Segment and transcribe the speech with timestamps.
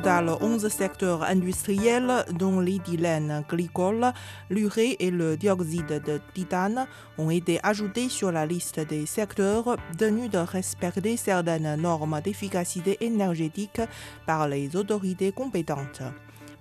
[0.00, 4.14] Total, 11 secteurs industriels, dont les dilènes glycoles,
[4.48, 6.86] l'urée et le dioxyde de titane,
[7.18, 13.82] ont été ajoutés sur la liste des secteurs tenus de respecter certaines normes d'efficacité énergétique
[14.24, 16.02] par les autorités compétentes.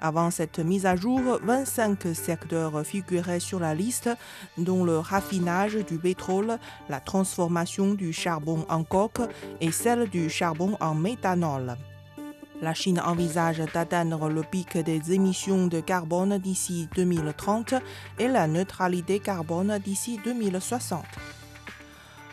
[0.02, 4.10] Avant cette mise à jour, 25 secteurs figuraient sur la liste,
[4.58, 6.58] dont le raffinage du pétrole,
[6.90, 9.22] la transformation du charbon en coke
[9.62, 11.78] et celle du charbon en méthanol.
[12.62, 17.76] La Chine envisage d'atteindre le pic des émissions de carbone d'ici 2030
[18.20, 21.06] et la neutralité carbone d'ici 2060.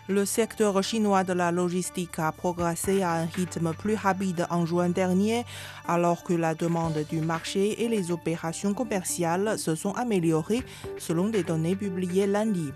[0.09, 4.89] Le secteur chinois de la logistique a progressé à un rythme plus rapide en juin
[4.89, 5.45] dernier,
[5.87, 10.65] alors que la demande du marché et les opérations commerciales se sont améliorées
[10.99, 12.73] selon des données publiées lundi.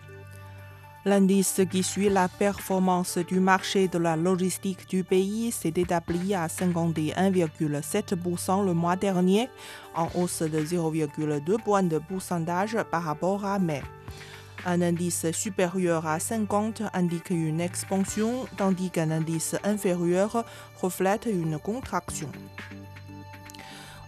[1.06, 6.46] L'indice qui suit la performance du marché de la logistique du pays s'est établi à
[6.46, 9.48] 51,7% le mois dernier,
[9.94, 13.80] en hausse de 0,2 points de pourcentage par rapport à mai.
[14.66, 20.44] Un indice supérieur à 50 indique une expansion, tandis qu'un indice inférieur
[20.82, 22.30] reflète une contraction.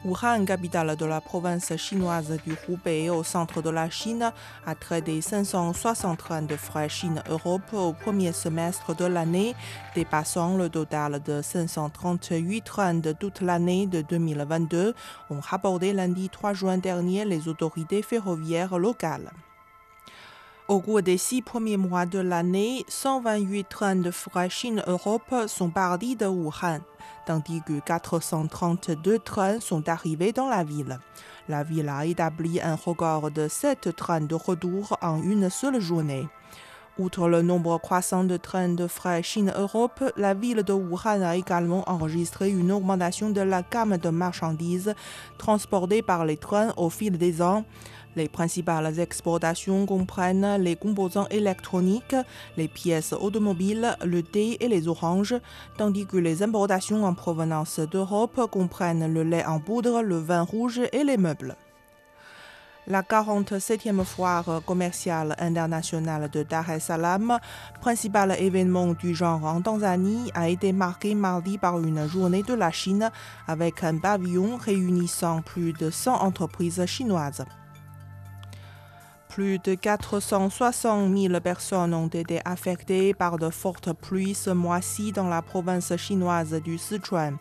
[0.04, 4.32] Wuhan, capitale de la province chinoise du Hubei au centre de la Chine,
[4.66, 9.54] a traité 560 trains de frais Chine-Europe au premier semestre de l'année,
[9.94, 14.92] dépassant le total de 538 trains de toute l'année de 2022,
[15.30, 19.30] ont rapporté lundi 3 juin dernier les autorités ferroviaires locales.
[20.66, 26.16] Au cours des six premiers mois de l'année, 128 trains de frais Chine-Europe sont partis
[26.16, 26.80] de Wuhan,
[27.26, 30.98] tandis que 432 trains sont arrivés dans la ville.
[31.48, 36.28] La ville a établi un record de 7 trains de retour en une seule journée.
[36.98, 41.88] Outre le nombre croissant de trains de frais Chine-Europe, la ville de Wuhan a également
[41.88, 44.94] enregistré une augmentation de la gamme de marchandises
[45.38, 47.64] transportées par les trains au fil des ans.
[48.14, 52.16] Les principales exportations comprennent les composants électroniques,
[52.58, 55.34] les pièces automobiles, le thé et les oranges,
[55.78, 60.82] tandis que les importations en provenance d'Europe comprennent le lait en poudre, le vin rouge
[60.92, 61.56] et les meubles.
[62.88, 67.38] La 47e foire commerciale internationale de Dar es Salaam,
[67.80, 72.72] principal événement du genre en Tanzanie, a été marquée mardi par une journée de la
[72.72, 73.10] Chine
[73.46, 77.44] avec un pavillon réunissant plus de 100 entreprises chinoises.
[79.32, 85.26] Plus de 460 000 personnes ont été affectées par de fortes pluies ce mois-ci dans
[85.26, 87.38] la province chinoise du Sichuan.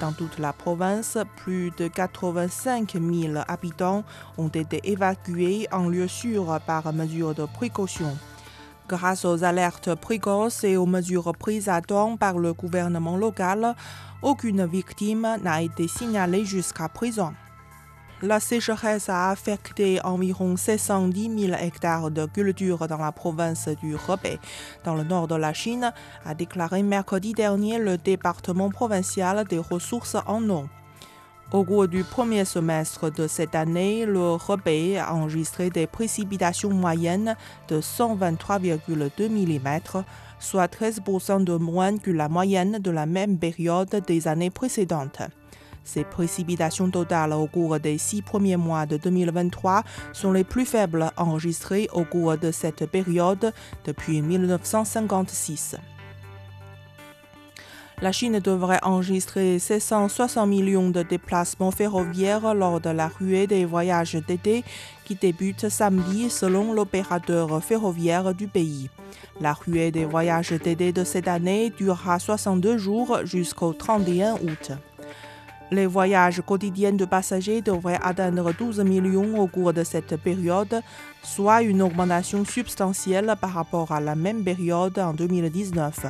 [0.00, 4.04] Dans toute la province, plus de 85 000 habitants
[4.38, 8.16] ont été évacués en lieu sûr par mesure de précaution.
[8.88, 13.74] Grâce aux alertes précoces et aux mesures prises à temps par le gouvernement local,
[14.22, 17.34] aucune victime n'a été signalée jusqu'à présent.
[18.20, 24.40] La sécheresse a affecté environ 610 000 hectares de culture dans la province du Hebei,
[24.82, 25.92] dans le nord de la Chine,
[26.24, 30.64] a déclaré mercredi dernier le département provincial des ressources en eau.
[31.52, 37.36] Au cours du premier semestre de cette année, le Hebei a enregistré des précipitations moyennes
[37.68, 40.02] de 123,2 mm,
[40.40, 45.22] soit 13% de moins que la moyenne de la même période des années précédentes.
[45.84, 51.10] Ces précipitations totales au cours des six premiers mois de 2023 sont les plus faibles
[51.16, 53.52] enregistrées au cours de cette période
[53.84, 55.76] depuis 1956.
[58.00, 64.14] La Chine devrait enregistrer 660 millions de déplacements ferroviaires lors de la ruée des voyages
[64.14, 64.62] d'été
[65.04, 68.88] qui débute samedi selon l'opérateur ferroviaire du pays.
[69.40, 74.70] La ruée des voyages d'été de cette année durera 62 jours jusqu'au 31 août.
[75.70, 80.80] Les voyages quotidiens de passagers devraient atteindre 12 millions au cours de cette période,
[81.22, 86.06] soit une augmentation substantielle par rapport à la même période en 2019.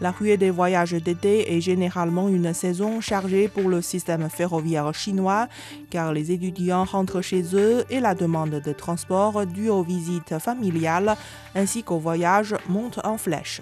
[0.00, 5.48] La ruée des voyages d'été est généralement une saison chargée pour le système ferroviaire chinois,
[5.90, 11.16] car les étudiants rentrent chez eux et la demande de transport due aux visites familiales
[11.56, 13.60] ainsi qu'aux voyages monte en flèche.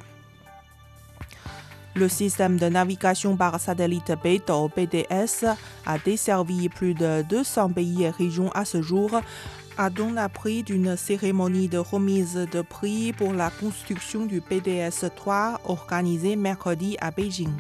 [1.97, 5.47] Le système de navigation par satellite Beidou BDS
[5.87, 9.19] a desservi plus de 200 pays et régions à ce jour,
[9.79, 16.37] a donné appris d'une cérémonie de remise de prix pour la construction du PDS-3 organisée
[16.37, 17.53] mercredi à Beijing.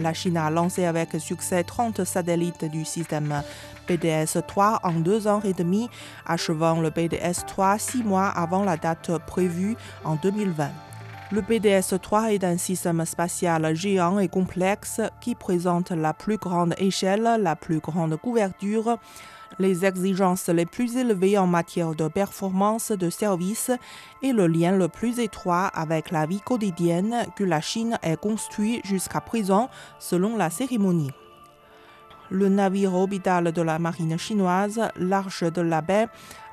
[0.00, 3.42] La Chine a lancé avec succès 30 satellites du système
[3.88, 5.88] PDS-3 en deux ans et demi,
[6.26, 10.87] achevant le PDS-3 six mois avant la date prévue en 2020.
[11.30, 17.28] Le PDS-3 est un système spatial géant et complexe qui présente la plus grande échelle,
[17.42, 18.96] la plus grande couverture,
[19.58, 23.70] les exigences les plus élevées en matière de performance de service
[24.22, 28.80] et le lien le plus étroit avec la vie quotidienne que la Chine ait construit
[28.84, 31.10] jusqu'à présent selon la cérémonie.
[32.30, 36.08] Le navire orbital de la marine chinoise, l'Arche de la Baie,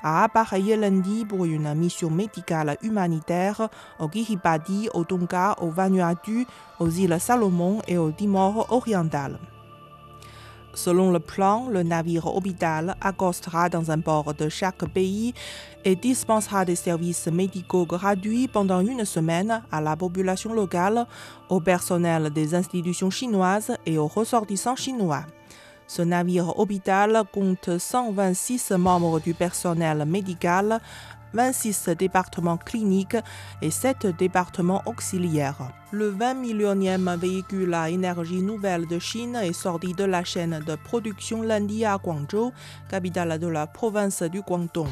[0.06, 3.68] a appareillé lundi pour une mission médicale humanitaire
[3.98, 6.46] au Kiribati, au Tonga, au Vanuatu,
[6.78, 9.40] aux îles Salomon et au Timor oriental.
[10.74, 15.34] Selon le plan, le navire orbital accostera dans un port de chaque pays
[15.84, 21.06] et dispensera des services médicaux gratuits pendant une semaine à la population locale,
[21.48, 25.24] au personnel des institutions chinoises et aux ressortissants chinois.
[25.86, 30.80] Ce navire orbital compte 126 membres du personnel médical,
[31.32, 33.16] 26 départements cliniques
[33.62, 35.70] et 7 départements auxiliaires.
[35.92, 40.74] Le 20 millionième véhicule à énergie nouvelle de Chine est sorti de la chaîne de
[40.74, 42.52] production lundi à Guangzhou,
[42.88, 44.88] capitale de la province du Guangdong.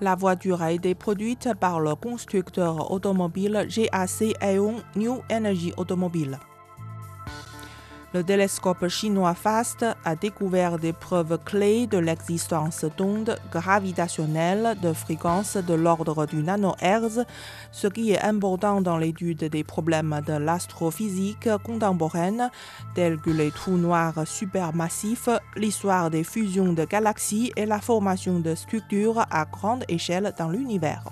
[0.00, 6.38] La voiture a été produite par le constructeur automobile GAC Aeon New Energy Automobile.
[8.14, 15.58] Le télescope chinois FAST a découvert des preuves clés de l'existence d'ondes gravitationnelles de fréquence
[15.58, 17.20] de l'ordre du nanohertz,
[17.70, 22.50] ce qui est important dans l'étude des problèmes de l'astrophysique contemporaine,
[22.94, 28.54] tels que les trous noirs supermassifs, l'histoire des fusions de galaxies et la formation de
[28.54, 31.04] structures à grande échelle dans l'univers.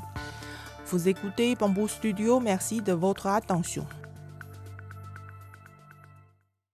[0.87, 3.87] Vous écoutez Bamboo Studio, merci de votre attention.